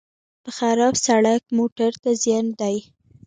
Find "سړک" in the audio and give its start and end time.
1.05-1.41